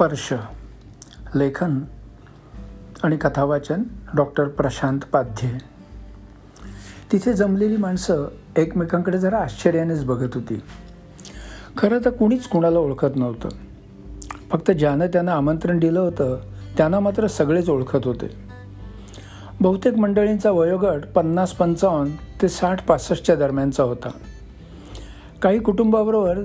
स्पर्श 0.00 0.34
लेखन 1.34 1.80
आणि 3.02 3.16
कथावाचन 3.16 3.82
डॉक्टर 4.14 4.48
प्रशांत 4.48 5.00
पाध्ये. 5.12 5.50
तिथे 7.12 7.32
जमलेली 7.32 7.76
माणसं 7.76 8.24
एकमेकांकडे 8.56 9.18
जरा 9.18 9.38
आश्चर्यानेच 9.38 10.04
बघत 10.04 10.34
होती. 10.34 10.62
खरं 11.78 11.98
तर 12.04 12.10
कुणीच 12.10 12.48
कुणाला 12.48 12.78
ओळखत 12.78 13.16
नव्हतं. 13.16 13.48
फक्त 14.50 14.70
ज्यानं 14.70 15.06
त्यांना 15.06 15.32
आमंत्रण 15.32 15.78
दिलं 15.78 16.00
होतं 16.00 16.40
त्यांना 16.76 17.00
मात्र 17.00 17.26
सगळेच 17.26 17.70
ओळखत 17.70 18.00
होते. 18.04 18.26
बहुतेक 19.60 19.94
मंडळींचा 19.94 20.50
वयोगट 20.50 21.06
पन्नास 21.14 21.52
पंचावन्न 21.52 22.12
ते 22.42 22.48
साठ 22.48 22.86
पासष्टच्या 22.86 23.36
दरम्यानचा 23.36 23.82
होता. 23.82 24.10
काही 25.42 25.58
कुटुंबाबरोबर 25.58 26.38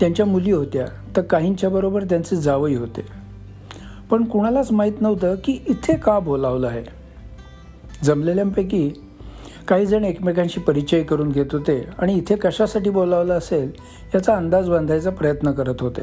त्यांच्या 0.00 0.26
मुली 0.26 0.50
होत्या. 0.50 0.86
तर 1.16 1.22
काहींच्याबरोबर 1.22 2.04
त्यांचे 2.04 2.36
जावई 2.36 2.74
होते. 2.74 3.00
पण 4.10 4.24
कुणालाच 4.24 4.72
माहीत 4.72 4.92
नव्हतं 5.00 5.34
की 5.44 5.58
इथे 5.68 5.96
का 5.96 6.18
बोलावलं 6.18 6.66
आहे. 6.66 6.84
जमलेल्यांपैकी 8.04 8.90
काही 9.68 9.86
जण 9.86 10.04
एकमेकांशी 10.04 10.60
परिचय 10.60 11.02
करून 11.02 11.28
घेत 11.28 11.46
होते 11.52 11.88
आणि 11.98 12.14
इथे 12.14 12.36
कशासाठी 12.36 12.90
बोलावलं 12.90 13.38
असेल 13.38 13.72
याचा 14.14 14.36
अंदाज 14.36 14.70
बांधायचा 14.70 15.10
प्रयत्न 15.10 15.52
करत 15.52 15.74
होते. 15.80 16.02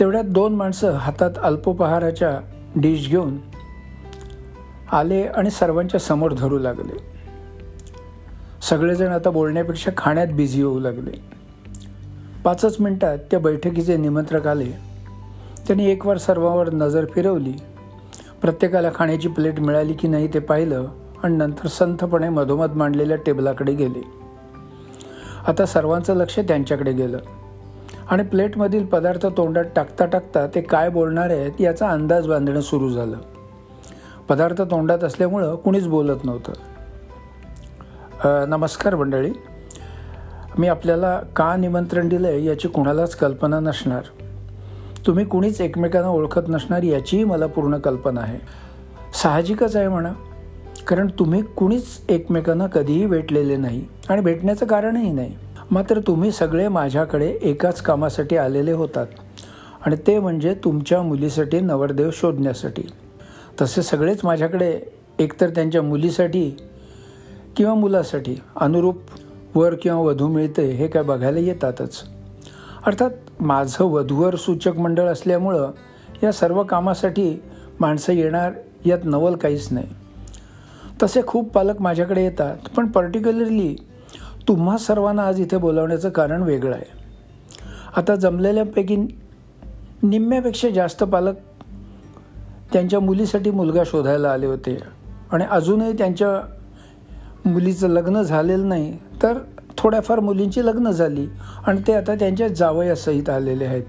तेवढ्यात 0.00 0.24
दोन 0.24 0.54
माणसं 0.54 0.90
हातात 0.90 1.30
अल्पोपहाराच्या 1.42 2.40
डिश 2.76 3.08
घेऊन 3.08 3.36
आले 4.92 5.22
आणि 5.22 5.50
सर्वांच्या 5.50 6.00
समोर 6.00 6.34
धरू 6.34 6.58
लागले. 6.58 6.96
सगळेजण 8.62 9.08
आता 9.08 9.30
बोलण्यापेक्षा 9.30 9.90
खाण्यात 9.96 10.26
बिझी 10.26 10.62
होऊ 10.62 10.80
लागले. 10.80 11.39
पाचच 12.44 12.80
मिनटात 12.80 13.18
त्या 13.30 13.38
बैठकीचे 13.38 13.96
निमंत्रक 13.96 14.46
आले. 14.46 14.70
त्यांनी 15.66 15.90
एकवार 15.90 16.18
सर्वांवर 16.18 16.70
नजर 16.72 17.04
फिरवली. 17.14 17.52
प्रत्येकाला 18.42 18.90
खाण्याची 18.94 19.28
प्लेट 19.28 19.60
मिळाली 19.60 19.92
की 19.92 20.08
नाही 20.08 20.28
ते 20.34 20.38
पाहिलं 20.38 20.86
आणि 21.22 21.36
नंतर 21.36 21.66
संथपणे 21.66 22.28
मधोमध 22.28 22.72
मांडलेल्या 22.72 23.16
टेबलाकडे 23.16 23.74
गेले. 23.74 24.02
आता 25.46 25.66
सर्वांचं 25.66 26.14
लक्ष 26.14 26.38
त्यांच्याकडे 26.38 26.92
गेलं. 26.92 27.18
आणि 28.10 28.22
प्लेटमधील 28.22 28.86
पदार्थ 28.86 29.26
तोंडात 29.26 29.64
टाकता 29.76 30.06
टाकता 30.06 30.46
ते 30.46 30.60
काय 30.60 30.88
बोलणार 30.88 31.30
आहेत 31.30 31.60
याचा 31.60 31.88
अंदाज 31.90 32.26
बांधणं 32.28 32.60
सुरू 32.60 32.90
झालं. 32.90 33.16
पदार्थ 34.28 34.62
तोंडात 34.62 35.04
असल्यामुळं 35.04 35.54
कुणीच 35.54 35.86
बोलत 35.88 36.24
नव्हतं. 36.24 36.52
नमस्कार 38.48 38.94
मंडळी. 38.94 39.30
मी 40.58 40.68
आपल्याला 40.68 41.20
का 41.36 41.56
निमंत्रण 41.56 42.08
दिलं 42.08 42.28
आहे 42.28 42.44
याची 42.44 42.68
कुणालाच 42.68 43.16
कल्पना 43.16 43.60
नसणार. 43.60 44.02
तुम्ही 45.06 45.24
कुणीच 45.24 45.60
एकमेकांना 45.60 46.08
ओळखत 46.08 46.40
नसणार 46.48 46.82
याचीही 46.82 47.24
मला 47.24 47.46
पूर्ण 47.46 47.78
कल्पना 47.78 48.20
आहे. 48.20 48.38
साहजिकच 49.14 49.76
आहे 49.76 49.88
म्हणा. 49.88 50.12
कारण 50.86 51.06
तुम्ही 51.18 51.42
कुणीच 51.42 52.00
एकमेकांना 52.08 52.66
कधीही 52.66 53.06
भेटलेले 53.06 53.56
नाही 53.56 53.84
आणि 54.08 54.20
भेटण्याचं 54.20 54.66
कारणही 54.66 55.12
नाही. 55.12 55.34
मात्र 55.70 56.00
तुम्ही 56.00 56.32
सगळे 56.32 56.68
माझ्याकडे 56.68 57.38
एकाच 57.42 57.82
कामासाठी 57.82 58.36
आलेले 58.36 58.72
होतात. 58.72 59.06
आणि 59.86 59.96
ते 60.06 60.18
म्हणजे 60.18 60.54
तुमच्या 60.54 61.02
मुलीसाठी 61.02 61.60
नवरदेव 61.60 62.10
शोधण्यासाठी. 62.12 62.82
तसे 63.60 63.82
सगळेच 63.82 64.20
माझ्याकडे 64.24 64.80
एकतर 65.18 65.50
त्यांच्या 65.50 65.82
मुलीसाठी 65.82 66.56
किंवा 67.56 67.74
मुलासाठी 67.74 68.36
अनुरूप 68.56 68.98
वर 69.54 69.74
किंवा 69.74 70.00
वधू 70.00 70.28
मिळते 70.28 70.70
हे 70.70 70.86
काय 70.88 71.02
बघायला 71.02 71.38
येतातच. 71.38 72.02
अर्थात 72.86 73.10
माझं 73.40 73.84
वधूवर 73.84 74.36
सूचक 74.36 74.78
मंडळ 74.78 75.08
असल्यामुळं 75.08 75.70
या 76.22 76.32
सर्व 76.32 76.62
कामासाठी 76.62 77.42
माणसं 77.80 78.12
येणार 78.12 78.52
यात 78.86 78.98
नवल 79.04 79.34
काहीच 79.34 79.68
नाही. 79.70 79.86
तसे 81.02 81.20
खूप 81.26 81.50
पालक 81.52 81.80
माझ्याकडे 81.80 82.22
येतात 82.24 82.68
पण 82.76 82.86
पर्टिक्युलरली 82.86 83.76
तुम्हा 84.48 84.76
सर्वांना 84.78 85.26
आज 85.26 85.40
इथे 85.40 85.56
बोलावण्याचं 85.56 86.10
कारण 86.10 86.42
वेगळं 86.42 86.74
आहे. 86.74 86.90
आता 87.96 88.16
जमलेल्यापैकी 88.16 88.96
निम्म्यापेक्षा 90.02 90.68
जास्त 90.68 91.04
पालक 91.04 91.34
त्यांच्या 92.72 93.00
मुलीसाठी 93.00 93.50
मुलगा 93.50 93.82
शोधायला 93.86 94.30
आले 94.30 94.46
होते. 94.46 94.78
आणि 95.32 95.44
अजूनही 95.50 95.92
त्यांच्या 95.92 96.28
मुलीचं 97.44 97.88
लग्न 97.88 98.22
झालेलं 98.22 98.68
नाही 98.68 98.98
तर 99.22 99.38
थोड्याफार 99.78 100.20
मुलींची 100.20 100.66
लग्न 100.66 100.90
झाली 100.90 101.26
आणि 101.66 101.80
ते 101.86 101.94
आता 101.94 102.14
त्यांच्या 102.14 102.48
जावयासहित 102.48 103.28
आलेले 103.30 103.64
आहेत. 103.64 103.82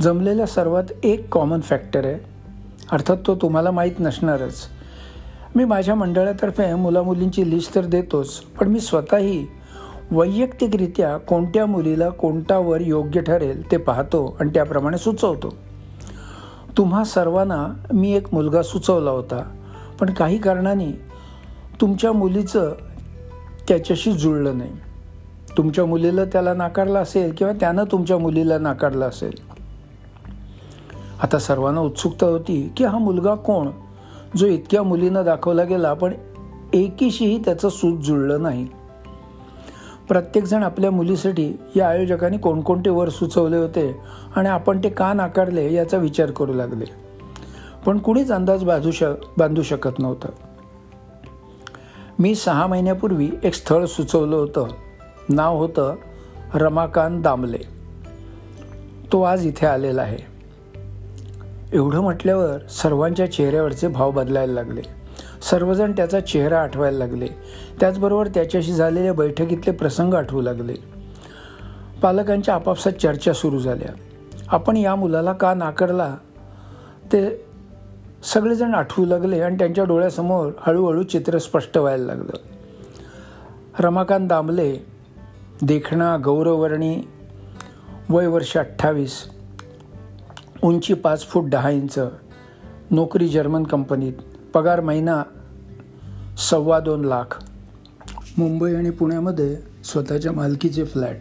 जमलेल्या 0.00 0.46
सर्वात 0.46 0.84
एक 1.02 1.28
कॉमन 1.34 1.60
फॅक्टर 1.60 2.04
आहे 2.04 2.18
अर्थात 2.92 3.16
तो 3.26 3.34
तुम्हाला 3.34 3.70
माहीत 3.70 4.00
नसणारच. 4.00 4.64
मी 5.56 5.64
माझ्या 5.64 5.94
मंडळातर्फे 5.94 6.74
मुलामुलींची 6.74 7.50
लिस्ट 7.50 7.74
तर 7.74 7.84
देतोच 7.84 8.40
पण 8.40 8.68
मी 8.68 8.80
स्वतःही 8.80 9.46
वैयक्तिकरित्या 10.10 11.16
कोणत्या 11.16 11.66
मुलीला 11.66 12.08
कोणता 12.08 12.58
वर 12.58 12.80
योग्य 12.80 13.20
ठरेल 13.20 13.70
ते 13.70 13.76
पाहतो 13.76 14.36
आणि 14.40 14.50
त्याप्रमाणे 14.50 14.98
सुचवतो. 14.98 15.54
तुम्हा 16.76 17.04
सर्वांना 17.04 17.66
मी 17.92 18.12
एक 18.12 18.34
मुलगा 18.34 18.62
सुचवला 18.62 19.10
होता 19.10 19.56
पण 20.00 20.12
काही 20.12 20.38
कारणाने 20.38 21.00
तुमच्या 21.80 22.12
मुलीचं 22.12 22.72
त्याच्याशी 23.68 24.12
जुळलं 24.12 24.58
नाही. 24.58 24.72
तुमच्या 25.56 25.84
मुलीला 25.84 26.24
त्याला 26.24 26.54
नाकारलं 26.54 26.98
असेल 26.98 27.32
किंवा 27.38 27.52
त्यानं 27.52 27.84
तुमच्या 27.84 28.18
मुलीला 28.18 28.58
नाकारलं 28.58 29.08
असेल. 29.08 29.32
आता 31.22 31.38
सर्वांना 31.38 31.80
उत्सुकता 31.80 32.26
होती 32.26 32.72
की 32.76 32.84
हा 32.84 32.98
मुलगा 32.98 33.34
कोण? 33.34 33.68
जो 34.36 34.46
इतक्या 34.46 34.82
मुलींना 34.82 35.22
दाखवला 35.22 35.64
गेला 35.64 35.94
पण 35.94 36.12
एकीशीही 36.72 37.38
त्याचं 37.44 37.68
सूत 37.68 37.98
जुळलं 37.98 38.42
नाही. 38.42 38.66
प्रत्येकजण 40.08 40.62
आपल्या 40.62 40.90
मुलीसाठी 40.90 41.58
या 41.76 41.88
आयोजकांनी 41.88 42.38
कोणकोणते 42.38 42.90
वर 42.90 43.08
सुचवले 43.08 43.56
होते 43.56 43.96
आणि 44.36 44.48
आपण 44.48 44.78
ते 44.84 44.88
का 44.88 45.12
नाकारले 45.12 45.74
याचा 45.74 45.96
विचार 45.96 46.30
करू 46.30 46.52
लागले. 46.52 46.84
पण 47.86 47.98
कुणीच 47.98 48.32
अंदाज 48.32 48.64
बांधू 48.64 48.90
श 48.90 49.02
बांधू 49.38 49.62
शकत 49.62 49.98
नव्हतं. 49.98 50.28
मी 52.18 52.34
सहा 52.34 52.66
महिन्यापूर्वी 52.66 53.30
एक 53.42 53.54
स्थळ 53.54 53.84
सुचवलं 53.84 54.36
होतं. 54.36 54.66
नाव 55.28 55.58
होतं 55.58 55.94
रमाकांत 56.54 57.22
दामले. 57.22 57.58
तो 59.12 59.22
आज 59.22 59.46
इथे 59.46 59.66
आलेला 59.66 60.02
आहे. 60.02 60.18
एवढं 61.72 62.00
म्हटल्यावर 62.00 62.66
सर्वांच्या 62.66 63.32
चेहऱ्यावरचे 63.32 63.88
भाव 63.88 64.10
बदलायला 64.10 64.52
लागले. 64.52 64.97
सर्वजण 65.42 65.92
त्याचा 65.92 66.20
चेहरा 66.20 66.62
आठवायला 66.62 66.98
लागले. 66.98 67.26
त्याचबरोबर 67.80 68.26
त्याच्याशी 68.26 68.72
झालेल्या 68.72 69.12
बैठकीतले 69.12 69.70
प्रसंग 69.70 70.14
आठवू 70.14 70.40
लागले. 70.40 70.74
पालकांच्या 72.02 72.54
आपापसात 72.54 72.92
चर्चा 72.92 73.32
सुरू 73.32 73.58
झाल्या. 73.58 73.94
आपण 74.48 74.76
या 74.76 74.94
मुलाला 74.94 75.32
का 75.32 75.54
नाकारला? 75.54 76.16
ते 77.12 77.44
सगळेजण 78.24 78.74
आठवू 78.74 79.06
लागले 79.06 79.40
आणि 79.40 79.58
त्यांच्या 79.58 79.84
डोळ्यासमोर 79.84 80.52
हळूहळू 80.60 81.02
चित्र 81.02 81.38
स्पष्ट 81.38 81.78
व्हायला 81.78 82.04
लागलं. 82.04 82.32
रमाकांत 83.78 84.28
दामले 84.28 84.76
देखणा 85.62 86.16
गौरवर्णी 86.24 86.96
वय 88.10 88.26
वर्ष 88.26 88.56
अठ्ठावीस 88.56 89.24
उंची 90.62 90.94
पाच 90.94 91.26
फूट 91.26 91.50
दहा 91.50 91.70
इंच 91.70 91.98
नोकरी 92.90 93.28
जर्मन 93.28 93.62
कंपनीत 93.62 94.12
पगार 94.58 94.80
महिना 94.80 95.22
सव्वा 96.50 96.80
दोन 96.80 97.04
लाख. 97.04 97.44
मुंबई 98.38 98.74
आणि 98.74 98.90
पुण्यामध्ये 98.90 99.56
स्वतःच्या 99.84 100.32
मालकीचे 100.32 100.84
फ्लॅट. 100.84 101.16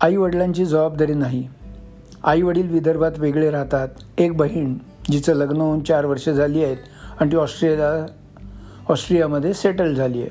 आई 0.00 0.16
वडिलांची 0.16 0.66
जबाबदारी 0.66 1.14
नाही. 1.14 1.48
आई 2.24 2.42
वडील 2.42 2.70
विदर्भात 2.70 3.10
वेगळे 3.18 3.50
राहतात. 3.50 3.88
एक 4.18 4.36
बहीण 4.36 4.74
जिचं 5.10 5.32
लग्न 5.32 5.60
होऊन 5.60 5.80
चार 5.80 6.04
वर्ष 6.04 6.28
झाली 6.28 6.64
आहेत 6.64 6.76
आणि 7.20 7.32
ती 7.32 7.36
ऑस्ट्रेलिया 7.36 8.06
ऑस्ट्रियामध्ये 8.88 9.54
सेटल 9.54 9.94
झाली 9.94 10.22
आहे. 10.22 10.30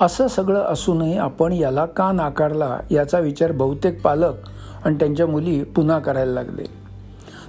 असं 0.00 0.28
सगळं 0.28 0.62
असूनही 0.62 1.18
आपण 1.18 1.52
याला 1.52 1.86
का 1.86 2.12
नाकारला 2.12 2.78
याचा 2.90 3.18
विचार 3.18 3.52
बहुतेक 3.52 4.02
पालक 4.02 4.34
आणि 4.84 4.94
त्यांच्या 4.94 5.26
मुली 5.26 5.64
पुन्हा 5.64 5.98
करायला 5.98 6.32
लागले. 6.32 6.64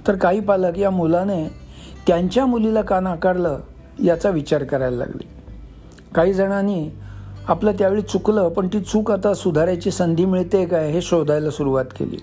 तर 0.08 0.16
काही 0.16 0.40
पालक 0.40 0.78
या 0.78 0.90
मुलाने 0.90 1.65
त्यांच्या 2.06 2.46
मुलीला 2.46 2.82
का 2.82 3.00
नाकारलं 3.00 3.58
याचा 4.04 4.30
विचार 4.30 4.64
करायला 4.64 4.96
लागले. 4.96 5.28
काही 6.14 6.32
जणांनी 6.32 6.90
आपलं 7.48 7.72
त्यावेळी 7.72 8.02
चुकलं 8.02 8.48
पण 8.48 8.68
ती 8.68 8.80
चूक 8.80 9.10
आता 9.10 9.34
सुधारायची 9.34 9.90
संधी 9.90 10.24
मिळते 10.24 10.66
काय 10.66 10.90
हे 10.90 11.02
शोधायला 11.02 11.50
सुरुवात 11.50 11.84
केली. 11.84 12.16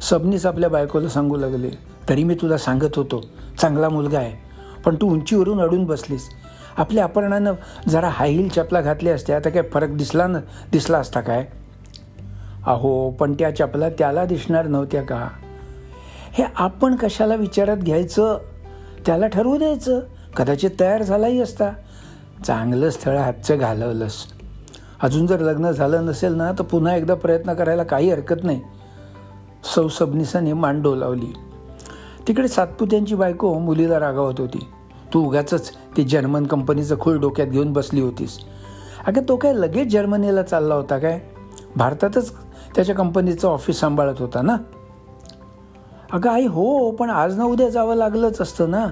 सबनीच 0.00 0.46
आपल्या 0.46 0.70
बायकोला 0.70 1.08
सांगू 1.08 1.36
लागले 1.36 1.70
तरी 2.08 2.24
मी 2.24 2.34
तुला 2.34 2.58
सांगत 2.58 2.96
होतो 2.96 3.24
चांगला 3.58 3.88
मुलगा 3.88 4.18
आहे 4.18 4.32
पण 4.84 4.94
तू 4.94 5.12
उंचीवरून 5.12 5.60
अडून 5.60 5.84
बसलीस. 5.84 6.28
आपल्या 6.76 7.04
अपर्णानं 7.04 7.52
जरा 7.88 8.08
हाय 8.08 8.30
हिल 8.30 8.48
चपला 8.48 8.80
घातली 8.80 9.10
असते 9.10 9.32
आता 9.32 9.50
काय 9.50 9.62
फरक 9.62 9.88
दिसला 9.88 10.26
न 10.26 10.36
दिसला 10.72 10.98
असता 10.98 11.20
काय? 11.20 11.46
अहो 12.66 13.10
पण 13.10 13.32
त्या 13.32 13.56
चपला 13.56 13.88
त्याला 13.88 14.24
दिसणार 14.24 14.66
नव्हत्या 14.66 15.02
का? 15.02 15.28
हे 16.34 16.44
आपण 16.56 16.96
कशाला 16.96 17.34
विचारात 17.34 17.76
घ्यायचं? 17.76 18.38
त्याला 19.06 19.26
ठरवू 19.26 19.56
द्यायचं. 19.56 20.00
कदाचित 20.36 20.70
तयार 20.80 21.02
झालाही 21.02 21.40
असता. 21.40 21.70
चांगलं 22.46 22.90
स्थळ 22.90 23.16
हातचं 23.16 23.58
घालवलंस. 23.58 24.14
अजून 25.02 25.26
जर 25.26 25.40
लग्न 25.40 25.70
झालं 25.70 26.06
नसेल 26.06 26.32
ना 26.32 26.52
तर 26.52 26.62
पुन्हा 26.62 26.96
एकदा 26.96 27.14
प्रयत्न 27.14 27.54
करायला 27.54 27.82
काही 27.82 28.10
हरकत 28.10 28.34
नाही. 28.42 28.60
सौ 29.74 29.88
सबनिसाने 29.88 30.52
मान 30.52 30.82
डोलावली. 30.82 31.34
तिकडे 32.28 32.48
सातपुत्यांची 32.48 33.14
बायको 33.14 33.58
मुलीला 33.58 34.00
रागावत 34.00 34.34
होती. 34.38 34.68
तू 35.14 35.26
उगाच 35.26 35.72
ती 35.96 36.02
जर्मन 36.02 36.46
कंपनीचं 36.46 36.98
खूळ 36.98 37.18
डोक्यात 37.18 37.48
घेऊन 37.48 37.72
बसली 37.72 38.00
होतीस. 38.00 38.38
अगं 39.06 39.22
तो 39.28 39.36
काय 39.36 39.52
लगेच 39.52 39.92
जर्मनीला 39.92 40.42
चालला 40.42 40.74
होता 40.74 40.98
काय? 40.98 41.20
भारतातच 41.76 42.32
त्याच्या 42.74 42.94
कंपनीचं 42.94 43.48
ऑफिस 43.48 43.80
सांभाळत 43.80 44.14
होता 44.18 44.42
ना? 44.42 44.56
अगं 46.14 46.30
आई 46.30 46.46
हो 46.46 46.90
पण 46.90 47.10
आज 47.10 47.38
ना 47.38 47.44
उद्या 47.44 47.68
जावं 47.68 47.94
लागलंच 47.94 48.40
असतं 48.40 48.70
ना. 48.70 48.86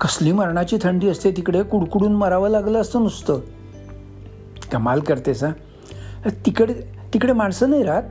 कसली 0.00 0.32
मरणाची 0.32 0.78
थंडी 0.82 1.08
असते 1.08 1.30
तिकडे 1.30 1.62
कुडकुडून 1.62 2.12
मरावं 2.12 2.48
लागलं 2.48 2.80
असतं 2.80 3.02
नुसतं. 3.02 3.40
कमाल 4.72 5.00
करतेस 5.00 5.44
हा. 5.44 5.50
तिकडे 6.46 6.74
तिकडे 7.14 7.32
माणसं 7.32 7.70
नाही 7.70 7.82
राहत 7.82 8.02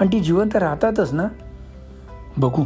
आणि 0.00 0.12
ती 0.12 0.20
जिवंत 0.20 0.56
राहतातच 0.56 1.12
ना. 1.12 1.28
बघू 2.36 2.64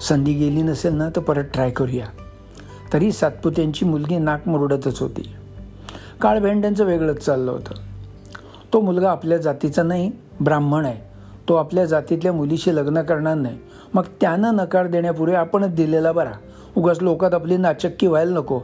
संधी 0.00 0.32
गेली 0.32 0.62
नसेल 0.62 0.94
ना 0.94 1.08
तर 1.08 1.20
परत 1.20 1.44
ट्राय 1.44 1.70
करूया. 1.70 2.06
तरी 2.92 3.12
सातपुत्यांची 3.12 3.84
मुलगी 3.84 4.18
नाक 4.18 4.48
मुरडतच 4.48 5.00
होती. 5.00 5.34
काळभेंड्यांचं 6.20 6.84
वेगळंच 6.84 7.18
चाललं 7.18 7.50
होतं. 7.50 7.74
तो 8.72 8.80
मुलगा 8.80 9.10
आपल्या 9.10 9.38
जातीचा 9.38 9.82
नाही 9.82 10.12
ब्राह्मण 10.40 10.84
आहे. 10.84 10.98
तो 11.48 11.54
आपल्या 11.54 11.84
जातीतल्या 11.84 12.32
मुलीशी 12.32 12.76
लग्न 12.76 13.02
करणार 13.02 13.34
नाही. 13.34 13.58
मग 13.94 14.02
त्यानं 14.20 14.56
नकार 14.56 14.86
देण्यापूर्वी 14.86 15.36
आपणच 15.36 15.74
दिलेला 15.74 16.12
बरा. 16.12 16.32
उगाच 16.76 17.02
लोकात 17.02 17.34
आपली 17.34 17.56
नाचक्की 17.56 18.06
व्हायला 18.06 18.34
नको 18.34 18.60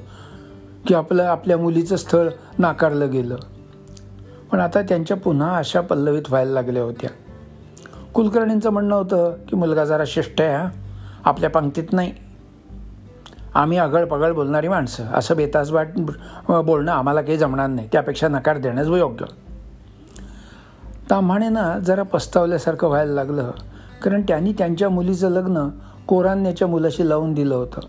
की 0.87 0.95
आपलं 0.95 1.23
आपल्या 1.23 1.59
मुलीचं 1.59 1.97
स्थळ 1.97 2.29
नाकारलं 2.59 3.11
गेलं. 3.11 3.37
पण 4.53 4.61
आता 4.61 4.83
त्यांच्या 4.83 5.17
पुन्हा 5.17 5.57
अशा 5.57 5.81
पल्लवीत 5.81 6.23
व्हायला 6.29 6.53
लागल्या 6.53 6.83
होत्या. 6.83 7.11
कुलकर्णींचं 8.15 8.71
म्हणणं 8.71 8.97
होतं 8.97 9.35
की 9.49 9.57
मुलगा 9.57 9.85
जरा 9.85 10.05
शिष्ट 10.07 10.41
आहे 10.41 10.55
हा. 10.55 10.69
आपल्या 11.25 11.51
पंक्तीत 11.51 11.93
नाही. 11.93 12.13
आम्ही 13.55 13.79
आगळपगळ 13.79 14.33
बोलणारी 14.33 14.69
माणसं. 14.69 15.05
असं 15.05 15.37
बेतास 15.37 15.71
वाट 15.71 15.89
बोलणं 16.49 16.93
आम्हाला 16.93 17.21
काही 17.21 17.39
जमणार 17.39 17.67
नाही. 17.67 17.89
त्यापेक्षा 17.93 18.29
नकार 18.29 18.59
देणंच 18.59 18.87
योग्य. 18.87 19.25
ताम्हाणेना 21.11 21.79
जरा 21.79 22.03
पस्तावल्यासारखं 22.03 22.89
व्हायला 22.89 23.13
लागलं. 23.13 23.51
कारण 24.03 24.23
त्यांनी 24.23 24.53
त्यांच्या 24.53 24.89
मुलीचं 24.89 25.31
लग्न 25.31 25.69
कोरान्याच्या 26.07 26.69
मुलाशी 26.69 27.09
लावून 27.09 27.35
दिलं 27.35 27.55
होतं. 27.55 27.81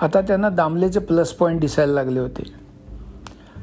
आता 0.00 0.20
त्यांना 0.20 0.48
दामलेचे 0.48 1.00
प्लस 1.00 1.32
पॉईंट 1.32 1.60
दिसायला 1.60 1.92
लागले 1.92 2.20
होते. 2.20 2.66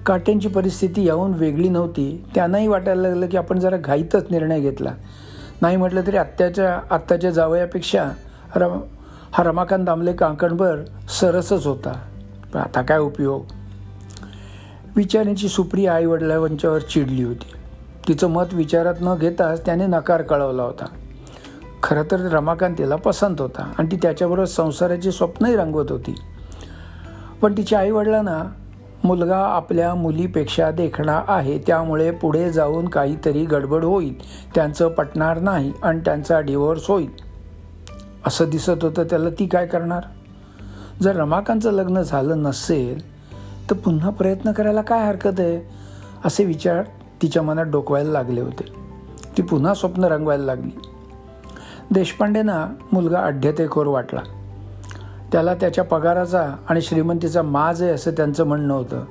काट्यांची 0.05 0.47
परिस्थिती 0.47 1.05
याहून 1.05 1.33
वेगळी 1.33 1.69
नव्हती. 1.69 2.25
त्यांनाही 2.35 2.67
वाटायला 2.67 3.01
लागलं 3.01 3.27
की 3.27 3.37
आपण 3.37 3.59
जरा 3.59 3.77
घाईतच 3.77 4.25
निर्णय 4.31 4.59
घेतला. 4.59 4.91
नाही 5.61 5.77
म्हटलं 5.77 6.01
तरी 6.07 6.17
आत्याच्या 6.17 6.79
आत्ताच्या 6.89 7.31
जावयापेक्षा 7.31 8.09
रम 8.55 8.79
हा 9.33 9.43
रमाकांत 9.43 9.85
दामले 9.85 10.13
कांकणभर 10.13 10.77
सरसच 11.19 11.67
होता. 11.67 11.91
पण 12.53 12.59
आता 12.59 12.81
काय 12.81 12.97
उपयोग? 12.97 13.43
विचारांची 14.95 15.47
सुप्री 15.47 15.85
आईवडिलांच्यावर 15.85 16.79
चिडली 16.79 17.23
होती. 17.23 17.51
तिचं 18.07 18.27
मत 18.27 18.45
विचारात 18.53 18.93
न 19.01 19.15
घेताच 19.15 19.65
त्याने 19.65 19.85
नकार 19.85 20.21
कळवला 20.21 20.63
होता. 20.63 20.85
खरं 21.83 22.03
तर 22.11 22.19
रमाकांत 22.19 22.75
तिला 22.77 22.95
पसंत 22.95 23.35
होता 23.39 23.73
आणि 23.77 23.87
ती 23.91 23.95
त्याच्याबरोबर 24.01 24.45
संसाराची 24.45 25.11
स्वप्नही 25.11 25.55
रंगवत 25.55 25.91
होती. 25.91 26.15
पण 27.41 27.57
तिच्या 27.57 27.79
आईवडिलांना 27.79 28.43
मुलगा 29.03 29.37
आपल्या 29.37 29.95
मुलीपेक्षा 29.95 30.71
देखणा 30.71 31.21
आहे 31.27 31.57
त्यामुळे 31.57 32.11
पुढे 32.11 32.51
जाऊन 32.51 32.87
काहीतरी 32.87 33.45
गडबड 33.45 33.83
होईल 33.83 34.15
त्यांचं 34.55 34.87
पटणार 34.87 35.39
नाही 35.39 35.73
आणि 35.83 35.99
त्यांचा 35.99 36.39
डिवोर्स 36.39 36.89
होईल. 36.89 37.09
असं 38.27 38.49
दिसत 38.49 38.79
होतं 38.81 39.03
त्याला 39.03 39.29
ती 39.29 39.47
काय 39.47 39.65
करणार? 39.65 40.03
जर 41.01 41.15
रमाकांतचं 41.15 41.71
लग्न 41.71 42.01
झालं 42.01 42.43
नसेल 42.43 43.13
तर 43.69 43.75
पुन्हा 43.75 44.09
प्रयत्न 44.09 44.51
करायला 44.51 44.81
काय 44.81 45.07
हरकत 45.07 45.39
आहे? 45.39 45.61
असे 46.25 46.45
विचार 46.45 46.83
तिच्या 47.21 47.41
मनात 47.41 47.65
डोकवायला 47.65 48.11
लागले 48.11 48.41
होते. 48.41 48.65
ती 49.37 49.41
पुन्हा 49.41 49.73
स्वप्न 49.73 50.03
रंगवायला 50.03 50.45
लागली. 50.45 50.71
देशपांडेंना 51.93 52.73
मुलगा 52.91 53.19
अढ्यतेखोर 53.19 53.87
वाटला. 53.87 54.19
त्याला 55.31 55.53
त्याच्या 55.53 55.83
पगाराचा 55.83 56.55
आणि 56.69 56.81
श्रीमंतीचा 56.81 57.41
माज 57.41 57.83
आहे 57.83 57.91
असं 57.91 58.11
त्यांचं 58.11 58.43
म्हणणं 58.43 58.73
होतं. 58.73 59.05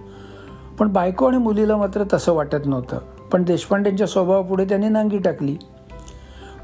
पण 0.78 0.88
बायको 0.88 1.26
आणि 1.26 1.38
मुलीला 1.38 1.76
मात्र 1.76 2.02
तसं 2.12 2.32
वाटत 2.32 2.66
नव्हतं. 2.66 2.98
पण 3.32 3.42
देशपांडेंच्या 3.42 4.06
स्वभावापुढे 4.06 4.64
त्यांनी 4.64 4.88
नांगी 4.88 5.18
टाकली. 5.18 5.56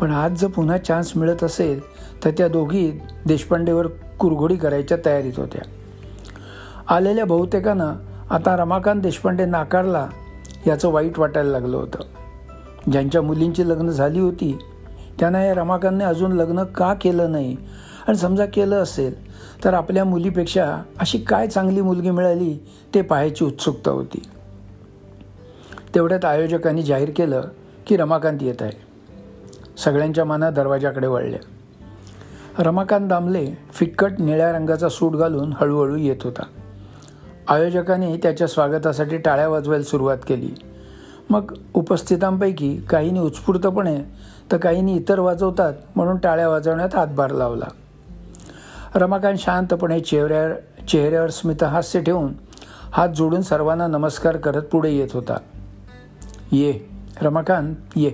पण 0.01 0.11
आज 0.11 0.33
जर 0.33 0.49
पुन्हा 0.49 0.79
चान्स 0.79 1.17
मिळत 1.17 1.45
असेल 1.45 1.81
तर 2.25 2.31
त्या 2.31 2.49
दोघी 2.49 2.93
देशपांडेवर 3.27 3.87
कुरघोडी 4.19 4.57
करायच्या 4.57 4.99
तयारीत 5.07 5.33
होत्या. 5.37 5.63
आलेल्या 6.95 7.25
बहुतेकांना 7.25 7.95
आता 8.31 8.57
रमाकांत 8.57 9.03
देशपांडे 9.03 9.45
नाकारला 9.45 10.07
याचं 10.67 10.89
वाईट 10.89 11.19
वाटायला 11.19 11.51
लागलं 11.51 11.77
होतं. 11.77 12.03
ज्यांच्या 12.93 13.23
मुलींची 13.23 13.69
लग्न 13.69 13.89
झाली 13.89 14.21
होती 14.21 14.59
त्यांना 15.21 15.45
या 15.45 15.55
रमाकांतने 15.55 16.05
अजून 16.05 16.33
लग्न 16.33 16.65
का 16.65 16.95
केलं 16.95 17.33
नाही? 17.33 17.57
आणि 18.09 18.17
समजा 18.17 18.47
केलं 18.47 18.83
असेल 18.83 19.29
तर 19.65 19.75
आपल्या 19.75 20.05
मुलीपेक्षा 20.05 20.83
अशी 21.01 21.19
काय 21.19 21.47
चांगली 21.47 21.81
मुलगी 21.81 22.11
मिळाली 22.11 22.59
ते 22.95 23.03
पाहायची 23.03 23.45
उत्सुकता 23.45 23.91
होती. 23.91 24.23
तेवढ्यात 25.95 26.25
आयोजकांनी 26.25 26.83
जाहीर 26.83 27.11
केलं 27.17 27.43
की 27.87 27.97
रमाकांत 27.97 28.39
येत 28.43 28.63
आहे. 28.63 28.89
सगळ्यांच्या 29.79 30.25
मनात 30.25 30.53
दरवाजाकडे 30.53 31.07
वळल्या. 31.07 31.41
रमाकांत 32.63 33.09
दामले 33.09 33.59
फिक्कट 33.73 34.13
निळ्या 34.19 34.53
रंगाचा 34.53 34.89
सूट 34.89 35.13
घालून 35.13 35.53
हळूहळू 35.53 35.97
येत 35.97 36.17
होता. 36.25 36.43
आयोजकांनी 37.49 38.17
त्याच्या 38.17 38.47
स्वागतासाठी 38.47 39.17
टाळ्या 39.17 39.49
वाजवायला 39.49 39.85
सुरुवात 39.85 40.19
केली. 40.29 40.55
मग 41.31 41.55
उपस्थितांपैकी 41.75 42.77
काहींनी 42.77 43.21
उत्स्फूर्तपणे 43.21 43.97
तर 44.53 44.57
काहींनी 44.57 44.95
इतर 44.97 45.19
वाजवतात 45.19 45.73
म्हणून 45.97 46.17
टाळ्या 46.17 46.49
वाजवण्यात 46.49 46.95
हातभार 46.95 47.31
लावला. 47.31 47.65
रमाकांत 48.95 49.39
शांतपणे 49.39 50.01
चेहऱ्यावर 50.01 50.53
चेहऱ्यावर 50.85 51.31
स्मितहास्य 51.31 52.01
ठेवून 52.01 52.33
हात 52.93 53.09
जोडून 53.09 53.43
सर्वांना 53.43 53.87
नमस्कार 53.87 54.37
करत 54.37 54.63
पुढे 54.63 54.91
येत 54.91 55.09
होता. 55.13 55.37
ये 56.53 56.81
रमाकांत 57.23 57.77
ये. 57.97 58.11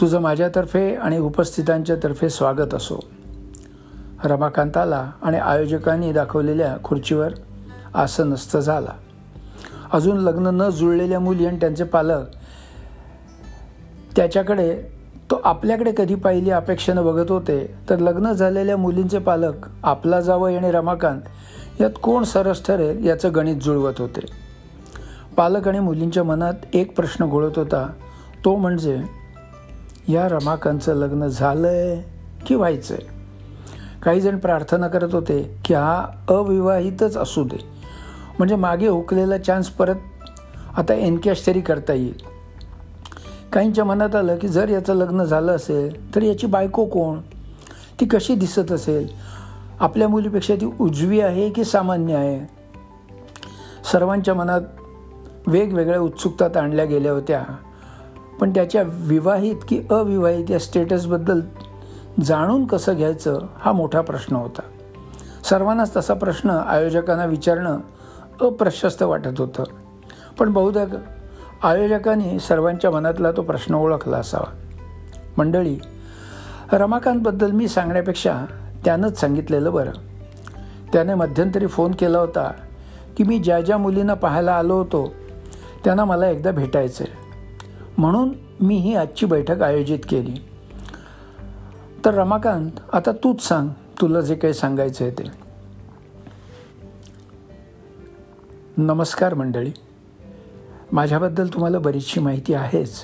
तुझं 0.00 0.20
माझ्यातर्फे 0.20 0.94
आणि 0.94 1.18
उपस्थितांच्या 1.18 1.96
तर्फे 1.96 2.30
स्वागत 2.30 2.74
असो. 2.74 3.00
रमाकांत 4.24 4.76
आला 4.76 5.10
आणि 5.22 5.38
आयोजकांनी 5.38 6.12
दाखवलेल्या 6.12 6.76
खुर्चीवर 6.84 7.32
आसनस्थ 7.94 8.56
झाला. 8.56 8.92
अजून 9.92 10.16
लग्न 10.16 10.46
न 10.46 10.70
जुळलेल्या 10.70 11.20
मुली 11.20 11.46
आणि 11.46 11.56
त्यांचे 11.56 11.84
पालक 11.84 12.24
त्याच्याकडे 14.16 15.01
तो 15.32 15.40
आपल्याकडे 15.44 15.92
कधी 15.96 16.14
पाहिली 16.14 16.50
अपेक्षेनं 16.50 17.04
बघत 17.04 17.30
होते 17.30 17.74
तर 17.90 17.98
लग्न 17.98 18.32
झालेल्या 18.32 18.76
मुलींचे 18.76 19.18
पालक 19.18 19.54
आपला 19.82 20.20
जावं 20.20 20.56
आणि 20.56 20.70
रमाकांत 20.70 21.20
यात 21.80 21.90
कोण 22.02 22.24
सरस 22.24 22.66
ठरेल 22.66 23.06
याचं 23.06 23.30
गणित 23.34 23.56
जुळवत 23.56 23.92
होते. 23.98 24.20
पालक 25.36 25.68
आणि 25.68 25.78
मुलींच्या 25.78 26.24
मनात 26.24 26.54
एक 26.72 26.96
प्रश्न 26.96 27.26
घोळत 27.26 27.58
होता 27.58 27.86
तो 28.44 28.56
म्हणजे 28.56 29.00
या 30.08 30.28
रमाकांतचं 30.28 30.94
लग्न 30.94 31.26
झालंय 31.26 32.02
की 32.46 32.54
व्हायचंय? 32.54 32.98
काही 34.02 34.20
जण 34.20 34.38
प्रार्थना 34.38 34.88
करत 34.88 35.14
होते 35.14 35.60
की 35.64 35.74
हा 35.74 36.06
अविवाहितच 36.28 37.16
असू 37.16 37.44
दे. 37.44 37.64
म्हणजे 38.38 38.56
मागे 38.56 38.86
हुकलेला 38.86 39.38
चान्स 39.38 39.68
परत 39.68 40.28
आता 40.76 40.94
एनकॅश 40.94 41.46
तरी 41.46 41.60
करता 41.60 41.92
येईल. 41.92 42.31
काहींच्या 43.52 43.84
मनात 43.84 44.14
आलं 44.14 44.36
की 44.36 44.48
जर 44.48 44.68
याचं 44.68 44.94
लग्न 44.94 45.24
झालं 45.24 45.56
असेल 45.56 46.14
तर 46.14 46.22
याची 46.22 46.46
बायको 46.46 46.84
कोण? 46.84 47.20
ती 48.00 48.06
कशी 48.06 48.34
दिसत 48.34 48.72
असेल? 48.72 49.08
आपल्या 49.80 50.08
मुलीपेक्षा 50.08 50.54
ती 50.54 50.70
उजवी 50.80 51.20
आहे 51.20 51.50
की 51.50 51.64
सामान्य 51.64 52.14
आहे? 52.14 52.54
सर्वांच्या 53.92 54.34
मनात 54.34 54.60
वेगवेगळ्या 55.46 56.00
उत्सुकता 56.00 56.48
ताणल्या 56.48 56.84
गेल्या 56.84 57.12
होत्या. 57.12 57.44
पण 58.40 58.50
त्याच्या 58.50 58.82
विवाहित 58.86 59.56
की 59.68 59.82
अविवाहित 59.90 60.50
या 60.50 60.58
स्टेटसबद्दल 60.58 61.40
जाणून 62.24 62.66
कसं 62.66 62.94
घ्यायचं 62.96 63.38
हा 63.56 63.72
मोठा 63.72 64.00
प्रश्न 64.00 64.36
होता. 64.36 64.62
सर्वांनाच 65.44 65.96
तसा 65.96 66.14
प्रश्न 66.14 66.50
आयोजकांना 66.50 67.24
विचारणं 67.24 67.78
अप्रशस्त 68.40 69.02
वाटत 69.02 69.40
होतं. 69.40 69.64
पण 70.38 70.52
बहुधा 70.52 70.84
आयोजकांनी 71.62 72.38
सर्वांच्या 72.38 72.90
मनातला 72.90 73.32
तो 73.32 73.42
प्रश्न 73.42 73.74
ओळखला 73.74 74.16
असावा. 74.16 74.52
मंडळी 75.38 75.78
रमाकांतबद्दल 76.72 77.50
मी 77.50 77.68
सांगण्यापेक्षा 77.68 78.44
त्यानंच 78.84 79.20
सांगितलेलं 79.20 79.72
बरं. 79.72 79.90
त्याने 80.92 81.14
मध्यंतरी 81.14 81.66
फोन 81.66 81.92
केला 81.92 82.18
होता 82.18 82.52
की 83.16 83.24
मी 83.24 83.38
ज्या 83.38 83.60
ज्या 83.60 83.78
मुलींना 83.78 84.14
पाहायला 84.14 84.52
आलो 84.52 84.74
होतो 84.74 85.12
त्यांना 85.84 86.04
मला 86.04 86.28
एकदा 86.28 86.50
भेटायचं 86.50 87.04
आहे 87.04 87.16
म्हणून 87.98 88.32
मी 88.60 88.76
ही 88.76 88.94
आजची 88.96 89.26
बैठक 89.26 89.62
आयोजित 89.62 89.98
केली. 90.08 90.34
तर 92.04 92.14
रमाकांत 92.14 92.70
आता 92.92 93.12
तूच 93.12 93.42
सांग 93.42 93.68
तुला 94.00 94.20
जे 94.20 94.34
काही 94.34 94.54
सांगायचं 94.54 95.04
आहे 95.04 95.14
ते. 95.18 95.30
नमस्कार 98.76 99.34
मंडळी. 99.34 99.72
माझ्याबद्दल 100.92 101.46
तुम्हाला 101.46 101.78
बरीचशी 101.78 102.20
माहिती 102.20 102.54
आहेच. 102.54 102.94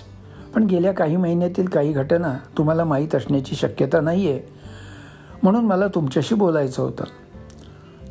पण 0.54 0.64
गेल्या 0.64 0.92
काही 0.92 1.16
महिन्यातील 1.16 1.66
काही 1.66 1.92
घटना 1.92 2.38
तुम्हाला 2.58 2.84
माहीत 2.84 3.14
असण्याची 3.14 3.56
शक्यता 3.56 4.00
नाही 4.00 4.30
आहे 4.30 4.40
म्हणून 5.42 5.64
मला 5.64 5.86
तुमच्याशी 5.86 6.34
बोलायचं 6.34 6.82
होतं. 6.82 7.04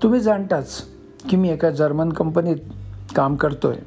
तुम्ही 0.04 0.20
जाणताच 0.20 0.82
की 1.30 1.38
मी 1.38 1.50
एका 1.50 1.70
जर्मन 1.70 2.10
कंपनीत 2.10 2.56
काम 3.16 3.36
करतो 3.36 3.70
आहे 3.70 3.80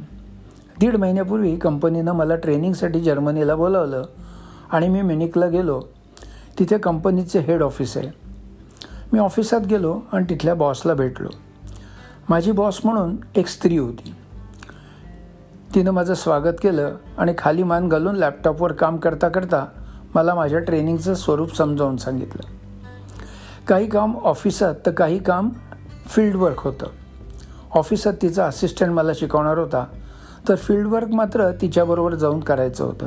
दीड 0.80 0.96
महिन्यापूर्वी 0.96 1.56
कंपनीनं 1.56 2.12
मला 2.12 2.36
ट्रेनिंगसाठी 2.36 3.00
जर्मनीला 3.00 3.54
बोलावलं 3.54 4.04
आणि 4.70 4.88
मी 4.88 5.02
म्युनिकला 5.02 5.46
गेलो. 5.46 5.82
तिथे 6.58 6.78
कंपनीचे 6.78 7.40
हेड 7.40 7.62
ऑफिस 7.62 7.96
आहे. 7.96 8.08
मी 9.12 9.18
ऑफिसात 9.18 9.60
गेलो 9.60 10.00
आणि 10.12 10.24
तिथल्या 10.30 10.54
बॉसला 10.54 10.94
भेटलो. 10.94 11.28
माझी 12.28 12.52
बॉस 12.52 12.80
म्हणून 12.84 13.16
एक 13.34 13.46
स्त्री 13.46 13.78
होती. 13.78 14.14
तिनं 15.74 15.90
माझं 15.90 16.14
स्वागत 16.14 16.56
केलं 16.62 16.94
आणि 17.18 17.34
खाली 17.38 17.62
मान 17.62 17.88
घालून 17.88 18.14
लॅपटॉपवर 18.14 18.72
काम 18.72 18.96
करता 18.96 19.28
करता 19.28 19.66
मला 20.14 20.34
माझ्या 20.34 20.58
ट्रेनिंगचं 20.58 21.14
स्वरूप 21.14 21.56
समजावून 21.56 21.96
सांगितलं. 21.96 22.42
काही 23.68 23.86
काम 23.86 24.16
ऑफिसात 24.16 24.74
तर 24.86 24.90
काही 24.90 25.18
काम 25.18 25.48
फील्डवर्क 26.06 26.58
होतं. 26.58 26.86
ऑफिसात 27.74 28.12
तिचा 28.22 28.46
असिस्टंट 28.46 28.90
मला 28.90 29.12
शिकवणार 29.14 29.58
होता 29.58 29.84
तर 30.48 30.54
फील्डवर्क 30.54 31.08
मात्र 31.08 31.50
तिच्याबरोबर 31.60 32.14
जाऊन 32.14 32.40
करायचं 32.40 32.84
होतं. 32.84 33.06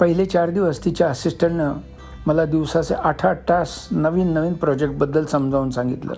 पहिले 0.00 0.24
चार 0.24 0.50
दिवस 0.50 0.84
तिच्या 0.84 1.08
असिस्टंटनं 1.08 1.72
मला 2.26 2.44
दिवसाचे 2.44 2.94
आठ 2.94 3.26
आठ 3.26 3.48
तास 3.48 3.88
नवीन 3.90 4.32
नवीन 4.32 4.52
प्रोजेक्टबद्दल 4.52 5.24
समजावून 5.24 5.70
सांगितलं. 5.70 6.12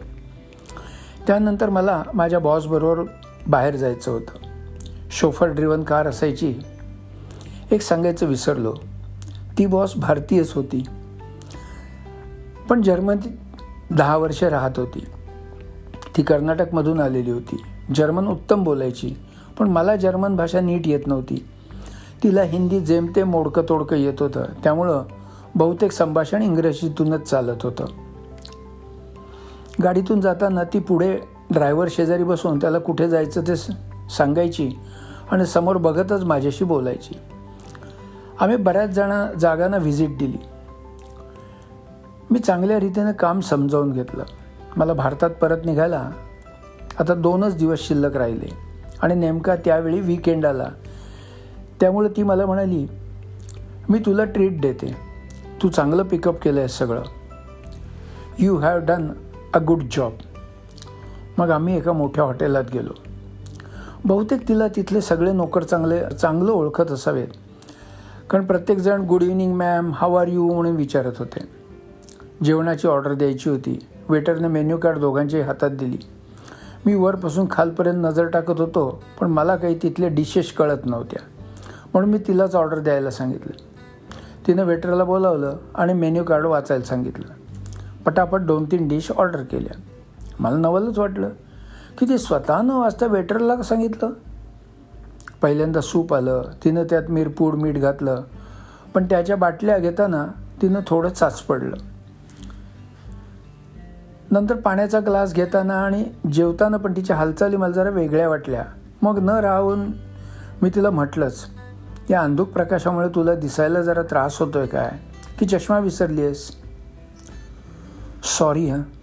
त्यानंतर 1.26 1.68
मला 1.68 2.02
माझ्या 2.14 2.38
बॉसबरोबर 2.38 3.02
बाहेर 3.48 3.76
जायचं 3.76 4.10
होतं. 4.10 4.38
शोफर 5.10 5.46
ड्रिवन 5.46 5.82
कार 5.82 6.06
असायची. 6.06 6.54
एक 7.70 7.82
सांगायचं 7.82 8.26
विसरलो. 8.26 8.74
ती 9.58 9.66
बॉस 9.66 9.96
भारतीयच 9.96 10.52
होती. 10.52 10.84
पण 12.68 12.82
जर्मनीत 12.82 13.30
दहा 13.90 14.16
वर्ष 14.16 14.44
राहत 14.44 14.70
होती. 14.76 15.06
ती 16.16 16.22
कर्नाटकमधून 16.22 17.00
आलेली 17.00 17.30
होती. 17.30 17.62
जर्मन 17.94 18.26
उत्तम 18.26 18.64
बोलायची. 18.64 19.14
पण 19.58 19.68
मला 19.68 19.96
जर्मन 19.96 20.36
भाषा 20.36 20.60
नीट 20.60 20.88
येत 20.88 21.06
नव्हती. 21.06 21.46
तिला 22.22 22.42
हिंदी 22.42 22.80
जेमते 22.80 23.24
मोडकं 23.24 23.62
तोडकं 23.68 23.96
येत 23.96 24.14
होतं. 24.20 24.42
त्यामुळं 24.62 25.02
बहुतेक 25.54 25.92
संभाषण 25.92 26.42
इंग्रजीतूनच 26.42 27.22
चालत 27.22 27.62
होतं. 27.62 27.84
गाडीतून 29.82 30.20
जाताना 30.20 30.64
ती 30.64 30.78
पुढे 30.78 31.35
ड्रायव्हर 31.50 31.88
शेजारी 31.90 32.24
बसून 32.24 32.58
त्याला 32.58 32.78
कुठे 32.78 33.08
जायचं 33.08 33.42
ते 33.42 33.56
सांगायची 34.10 34.70
आणि 35.30 35.46
समोर 35.46 35.76
बघतच 35.76 36.24
माझ्याशी 36.24 36.64
बोलायची. 36.64 37.14
आम्ही 38.40 38.56
बऱ्याच 38.56 38.90
जणा 38.90 39.32
जागांना 39.32 39.76
व्हिजिट 39.76 40.18
दिली. 40.18 40.38
मी 42.30 42.38
चांगल्या 42.38 42.80
रीतीनं 42.80 43.12
काम 43.12 43.40
समजावून 43.40 43.92
घेतलं. 43.92 44.24
मला 44.76 44.92
भारतात 44.92 45.30
परत 45.30 45.58
निघायला 45.64 46.10
आता 46.98 47.14
दोनच 47.14 47.56
दिवस 47.56 47.78
शिल्लक 47.80 48.16
राहिले 48.16 48.52
आणि 49.02 49.14
नेमका 49.14 49.56
त्यावेळी 49.56 50.00
वीकेंड 50.00 50.46
आला. 50.46 50.68
त्यामुळे 51.80 52.08
ती 52.08 52.22
मला 52.22 52.46
म्हणाली 52.46 52.86
मी 53.88 53.98
तुला 53.98 54.24
ट्रीट 54.24 54.60
देते. 54.60 54.96
तू 55.62 55.68
चांगलं 55.68 56.02
पिकअप 56.02 56.42
केलं 56.42 56.58
आहे 56.58 56.68
सगळं. 56.68 57.02
You 58.38 58.56
have 58.56 58.78
done 58.78 59.08
a 59.54 59.58
good 59.58 59.82
job 59.92 60.12
मग 61.38 61.50
आम्ही 61.50 61.76
एका 61.76 61.92
मोठ्या 61.92 62.24
हॉटेलात 62.24 62.64
गेलो. 62.74 62.92
बहुतेक 64.04 64.48
तिला 64.48 64.68
तिथले 64.68 65.00
सगळे 65.00 65.32
नोकर 65.32 65.62
चांगले 65.62 66.00
चांगलं 66.20 66.52
ओळखत 66.52 66.90
असावेत. 66.90 67.28
कारण 68.30 68.44
प्रत्येकजण 68.44 69.00
good 69.00 69.22
evening 69.22 69.54
ma'am 69.54 69.92
how 69.94 70.14
are 70.14 70.28
you 70.28 70.52
म्हणून 70.52 70.76
विचारत 70.76 71.12
होते. 71.18 71.48
जेवणाची 72.44 72.88
ऑर्डर 72.88 73.14
द्यायची 73.14 73.50
होती. 73.50 73.86
वेटरने 74.08 74.48
मेन्यू 74.48 74.76
कार्ड 74.76 74.98
दोघांच्याही 74.98 75.46
हातात 75.46 75.70
दिली. 75.70 75.98
मी 76.86 76.94
वरपासून 76.94 77.46
खालपर्यंत 77.50 78.06
नजर 78.06 78.26
टाकत 78.26 78.60
होतो 78.60 79.02
पण 79.20 79.30
मला 79.30 79.56
काही 79.56 79.78
तिथले 79.82 80.08
डिशेस 80.08 80.52
कळत 80.52 80.78
नव्हत्या. 80.84 81.22
म्हणून 81.92 82.10
मी 82.10 82.18
तिलाच 82.18 82.54
ऑर्डर 82.54 82.78
द्यायला 82.78 83.10
सांगितलं. 83.10 83.52
तिनं 84.46 84.64
वेटरला 84.64 85.04
बोलावलं 85.04 85.56
आणि 85.74 85.92
मेन्यू 85.92 86.24
कार्ड 86.24 86.46
वाचायला 86.46 86.84
सांगितलं. 86.84 87.26
पटापट 88.04 88.40
दोन 88.40 88.64
तीन 88.64 88.88
डिश 88.88 89.12
ऑर्डर 89.12 89.42
केल्या. 89.42 89.80
मला 90.40 90.56
नवलच 90.56 90.98
वाटलं. 90.98 91.28
की 91.98 92.08
ती 92.08 92.18
स्वतः 92.18 92.62
न 92.62 92.70
वाजता 92.70 93.06
वेटरला 93.06 93.62
सांगितलं. 93.62 94.10
पहिल्यांदा 95.42 95.80
सूप 95.80 96.14
आलं 96.14 96.44
तिनं 96.64 96.84
त्यात 96.84 97.02
मिरपूड 97.08 97.54
मीठ 97.54 97.78
घातलं. 97.78 98.22
पण 98.94 99.04
त्याच्या 99.04 99.36
बाटल्या 99.36 99.78
घेताना 99.78 100.26
तिनं 100.62 100.80
थोडं 100.86 101.08
चाच 101.08 101.42
पडलं. 101.42 101.76
नंतर 104.30 104.56
पाण्याचा 104.56 105.00
ग्लास 105.00 105.34
घेताना 105.34 105.74
आणि 105.74 106.04
जेवताना 106.32 106.76
पण 106.76 106.92
तिच्या 106.96 107.16
हालचाली 107.16 107.56
मला 107.56 107.72
जरा 107.72 107.88
वेगळ्या 107.88 108.28
वाटल्या. 108.28 108.64
मग 109.02 109.18
न 109.18 109.28
राहून 109.28 109.86
मी 110.62 110.70
तिला 110.70 110.90
म्हटलंच 110.90 111.46
या 112.10 112.20
अंधुक 112.20 112.48
प्रकाशामुळे 112.48 113.08
तुला 113.08 113.34
दिसायला 113.34 113.82
जरा 113.82 114.02
त्रास 114.02 114.40
होतोय 114.40 114.66
काय? 114.66 114.90
की 115.38 115.46
चष्मा 115.46 115.78
विसरली 115.78 116.22
आहेस 116.22 116.50
सॉरी 118.38 118.70
हां. 118.70 118.95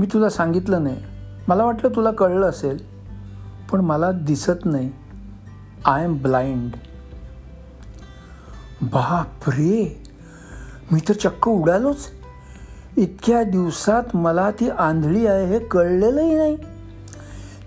मी 0.00 0.06
तुला 0.06 0.28
सांगितलं 0.28 0.84
नाही. 0.84 0.96
मला 1.48 1.64
वाटलं 1.64 1.88
तुला 1.96 2.10
कळलं 2.10 2.46
असेल 2.46 2.78
पण 3.72 3.80
मला 3.80 4.12
दिसत 4.12 4.64
नाही. 4.64 4.92
आय 5.84 6.04
एम 6.04 6.16
ब्लाइंड 6.22 6.70
बाप 8.82 9.48
रे 9.48 10.02
मी 10.92 11.00
तर 11.08 11.12
चक्क 11.12 11.48
उडालोच. 11.48 12.06
इतक्या 12.96 13.42
दिवसात 13.42 14.02
मला 14.14 14.50
ती 14.50 14.70
आंधळी 14.70 15.26
आहे 15.26 15.46
हे 15.46 15.58
कळलेलंही 15.58 16.34
नाही. 16.34 16.56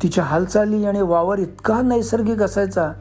तिच्या 0.04 0.24
हालचाली 0.24 0.86
आणि 0.86 1.02
वावर 1.02 1.40
इतका 1.40 1.82
नैसर्गिक 1.82 2.42
असायचा 2.42 2.92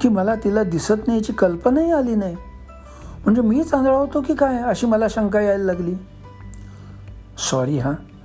की 0.00 0.08
मला 0.08 0.34
तिला 0.34 0.62
दिसत 0.62 1.06
नाही 1.06 1.18
याची 1.18 1.32
कल्पनाही 1.32 1.92
आली 1.92 2.14
नाही. 2.14 2.36
म्हणजे 3.24 3.42
मीच 3.42 3.74
आंधळा 3.74 3.96
होतो 3.96 4.20
की 4.20 4.34
काय 4.34 4.58
अशी 4.58 4.86
मला 4.86 5.08
शंका 5.08 5.40
यायला 5.40 5.64
लागली? 5.64 5.94
सॉरी 7.50 7.78
हां. 7.78 8.15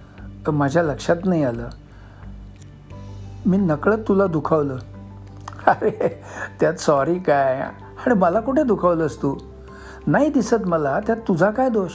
माझ्या 0.50 0.84
लक्षात 0.84 1.16
नाही 1.26 1.44
आलं? 1.44 1.70
मी 3.46 3.58
नकळत 3.58 3.98
तुला 4.08 4.26
दुखावलं. 4.26 4.78
अरे 5.68 6.24
त्यात 6.60 6.74
सॉरी 6.74 7.20
काय? 7.20 7.60
आणि 8.06 8.14
मला 8.14 8.40
कुठे 8.40 8.64
दुखावलंस 8.64 9.22
तू? 9.22 9.36
नाही 10.08 10.30
दिसत 10.30 10.66
मला 10.66 11.00
त्यात 11.00 11.18
तुझा 11.18 11.52
काय 11.52 11.70
दोष? 11.70 11.92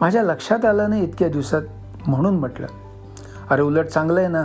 माझ्या 0.00 0.22
लक्षात 0.22 0.64
आलं 0.64 0.90
नाही 0.90 1.02
इतक्या 1.02 1.28
दिवसात 1.28 1.62
म्हणून 2.06 2.38
म्हटलं. 2.38 2.66
अरे 3.50 3.62
उलट 3.62 3.86
चांगलं 3.86 4.20
आहे 4.20 4.28
ना? 4.28 4.44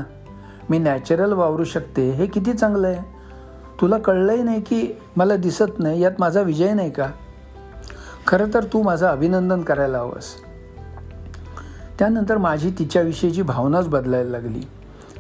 मी 0.70 0.78
नॅचरल 0.80 1.34
वावरू 1.34 1.64
शकते 1.64 2.12
हे 2.12 2.26
किती 2.26 2.54
चांगलं 2.54 2.88
आहे 2.88 3.16
तुला 3.82 3.98
कळलंही 3.98 4.44
नाही 4.44 4.62
की 4.62 4.94
मला 5.18 5.36
दिसत 5.36 5.80
नाही 5.80 6.02
यात 6.02 6.12
माझा 6.20 6.42
विजय 6.42 6.74
नाही 6.74 6.92
का? 6.92 7.08
खरं 8.28 8.46
तर 8.54 8.64
तू 8.64 8.84
माझं 8.84 9.08
अभिनंदन 9.08 9.62
करायला 9.62 9.98
हवंस. 9.98 10.45
त्यानंतर 12.00 12.38
माझी 12.38 12.72
तिच्याविषयीची 12.80 13.42
भावनाच 13.42 13.88
बदलायला 13.88 14.30
लागली. 14.30 14.62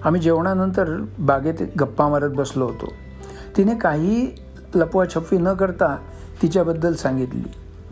आम्ही 0.03 0.21
जेवणानंतर 0.21 1.05
बागेत 1.19 1.53
गप्पा 1.79 2.07
मारत 2.07 2.29
बसलो 2.29 2.65
होतो. 2.65 2.93
तिने 3.57 3.75
काही 3.75 4.31
लपवाछपवी 4.75 5.37
न 5.37 5.53
करता 5.53 5.97
तिच्याबद्दल 6.41 6.93
सांगितली 6.93 7.43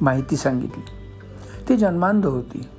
माहिती 0.02 0.36
सांगितली. 0.36 0.84
ती 1.70 1.78
जन्मांध 1.78 2.26
होती 2.26 2.70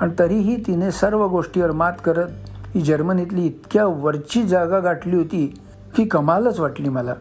आणि 0.00 0.12
तरीही 0.18 0.56
तिने 0.66 0.90
सर्व 0.90 1.28
गोष्टीवर 1.28 1.72
मात 1.72 1.92
करत 2.04 2.28
ही 2.74 2.80
जर्मनीतली 2.80 3.46
इतक्या 3.46 3.86
वरची 3.86 4.42
जागा 4.42 4.78
गाठली 4.78 5.16
होती 5.16 5.60
की 5.96 6.04
कमालच 6.04 6.60
वाटली 6.60 6.88
मला. 6.88 7.14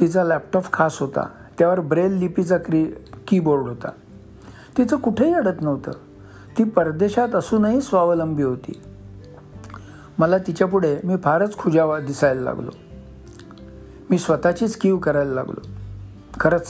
तिचा 0.00 0.24
लॅपटॉप 0.24 0.72
खास 0.72 1.00
होता 1.00 1.28
त्यावर 1.58 1.80
ब्रेल 1.80 2.12
लिपीचा 2.12 2.58
क्री 2.58 2.84
कीबोर्ड 3.28 3.62
होता. 3.62 3.88
तिचं 4.78 4.96
कुठेही 4.96 5.34
अडत 5.34 5.62
नव्हतं. 5.62 5.90
ती 6.58 6.64
परदेशात 6.64 7.34
असूनही 7.34 7.80
स्वावलंबी 7.80 8.42
होती. 8.42 8.80
मला 10.18 10.38
तिच्यापुढे 10.38 10.96
मी 11.04 11.16
फारच 11.16 11.56
खुजावा 11.56 12.00
दिसायला 12.00 12.40
लागलो. 12.40 12.70
मी 14.10 14.18
स्वतःचीच 14.18 14.76
कीव 14.76 14.96
करायला 14.96 15.32
लागलो. 15.32 15.66
खरंच 16.40 16.68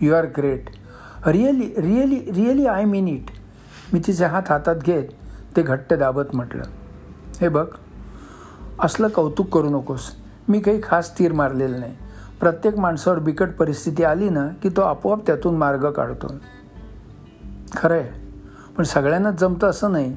you 0.00 0.14
are 0.14 0.26
great 0.36 0.64
really 1.26 1.66
really 1.76 2.20
really 2.32 2.66
I 2.66 2.84
mean 2.84 3.08
it 3.08 3.30
मी 3.92 4.00
तिचे 4.06 4.24
हात 4.24 4.42
हातात 4.48 4.76
घेत 4.76 5.04
ते 5.56 5.62
घट्ट 5.62 5.94
दाबत 5.94 6.34
म्हटलं. 6.34 6.62
हे 7.40 7.48
बघ 7.48 7.66
असलं 8.80 9.08
कौतुक 9.08 9.48
करू 9.48 9.68
नकोस. 9.70 10.10
मी 10.48 10.60
काही 10.60 10.80
खास 10.82 11.18
तीर 11.18 11.32
मारलेलं 11.32 11.80
नाही. 11.80 11.94
प्रत्येक 12.40 12.78
माणसावर 12.78 13.18
बिकट 13.18 13.48
परिस्थिती 13.58 14.04
आली 14.04 14.28
ना 14.28 14.48
की 14.62 14.68
तो 14.68 14.80
आपोआप 14.80 15.26
त्यातून 15.26 15.56
मार्ग 15.56 15.90
काढतो. 15.90 16.34
खरं 17.76 17.94
आहे 17.94 18.25
पण 18.78 18.84
सगळ्यांनाच 18.84 19.40
जमतं 19.40 19.70
असं 19.70 19.92
नाही. 19.92 20.16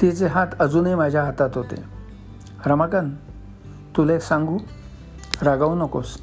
तिचे 0.00 0.26
हात 0.26 0.46
अजूनही 0.60 0.94
माझ्या 0.94 1.22
हातात 1.22 1.50
होते. 1.54 1.84
रमाकांत 2.66 3.12
तुला 3.96 4.12
एक 4.12 4.20
सांगू? 4.20 4.58
रागावू 5.42 5.74
नकोस. 5.74 6.18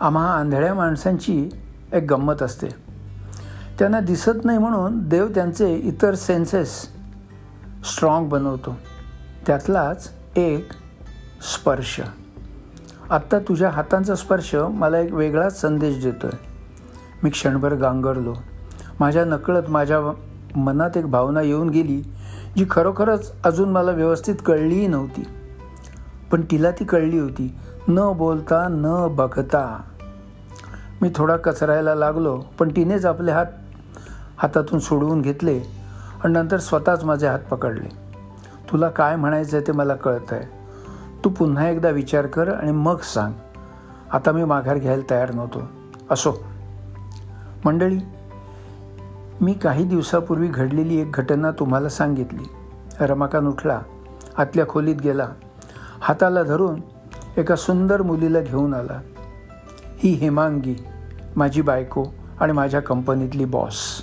आम्हा 0.00 0.34
आंधळ्या 0.34 0.74
माणसांची 0.74 1.48
एक 1.92 2.02
गंमत 2.10 2.42
असते. 2.42 2.66
त्यांना 3.78 4.00
दिसत 4.00 4.44
नाही 4.44 4.58
म्हणून 4.58 5.08
देव 5.08 5.28
त्यांचे 5.28 5.74
इतर 5.74 6.14
सेन्सेस 6.14 6.82
स्ट्रॉंग 7.84 8.28
बनवतो. 8.28 8.76
त्यातलाच 9.46 10.12
एक 10.36 10.68
स्पर्श. 11.54 12.00
आत्ता 13.10 13.38
तुझ्या 13.38 13.70
हातांचा 13.70 14.14
स्पर्श 14.14 14.54
मला 14.54 14.98
एक 14.98 15.12
वेगळाच 15.12 15.60
संदेश 15.60 16.02
देतो 16.02 16.26
आहे 16.26 16.46
मी 17.22 17.30
क्षणभर 17.30 17.74
गांगरलो. 17.74 18.34
माझ्या 19.00 19.24
नकळत 19.24 19.70
माझ्या 19.70 19.98
मनात 20.56 20.96
एक 20.96 21.10
भावना 21.10 21.42
येऊन 21.42 21.70
गेली 21.70 22.02
जी 22.56 22.66
खरोखरच 22.70 23.32
अजून 23.44 23.68
मला 23.68 23.90
व्यवस्थित 23.90 24.34
कळलीही 24.46 24.86
नव्हती. 24.86 25.24
पण 26.30 26.42
तिला 26.50 26.70
ती 26.70 26.84
कळली 26.84 27.18
होती 27.18 27.54
न 27.88 28.12
बोलता 28.16 28.66
न 28.70 29.14
बघता. 29.16 29.82
मी 31.02 31.10
थोडा 31.14 31.36
कचरायला 31.36 31.94
लागलो 31.94 32.42
पण 32.58 32.68
तिनेच 32.76 33.06
आपले 33.06 33.32
हात 33.32 33.46
हातातून 34.38 34.78
सोडवून 34.78 35.22
घेतले 35.22 35.58
आणि 36.24 36.32
नंतर 36.32 36.58
स्वतःच 36.58 37.04
माझे 37.04 37.26
हात 37.26 37.38
पकडले. 37.38 37.88
तुला 38.72 38.88
काय 38.88 39.16
म्हणायचं 39.16 39.56
आहे 39.56 39.66
ते 39.66 39.72
मला 39.72 39.94
कळतं 39.94 40.36
आहे 40.36 40.44
तू 41.24 41.30
पुन्हा 41.30 41.68
एकदा 41.68 41.88
विचार 41.88 42.26
कर 42.26 42.52
आणि 42.54 42.72
मग 42.72 42.98
सांग. 42.98 43.32
आता 44.12 44.32
मी 44.32 44.44
माघार 44.44 44.78
घ्यायला 44.78 45.02
तयार 45.10 45.34
नव्हतो. 45.34 45.62
असो. 46.10 46.32
मंडळी 47.64 47.98
मी 49.40 49.52
काही 49.52 49.84
दिवसापूर्वी 49.84 50.48
घडलेली 50.48 51.00
एक 51.00 51.12
घटना 51.12 51.50
तुम्हाला 51.50 51.88
सांगितली. 51.88 52.48
रमाकांत 53.00 53.48
उठला 53.48 53.80
आतल्या 54.36 54.66
खोलीत 54.66 54.96
गेला. 54.96 55.28
हाताला 56.00 56.42
धरून 56.42 56.80
एका 57.36 57.56
सुंदर 57.56 58.02
मुलीला 58.02 58.40
घेऊन 58.40 58.74
आला. 58.74 59.00
ही 59.96 60.12
हेमांगी 60.12 60.76
माझी 61.36 61.62
बायको 61.62 62.04
आणि 62.40 62.52
माझ्या 62.52 62.80
कंपनीतली 62.80 63.44
बॉस. 63.44 64.02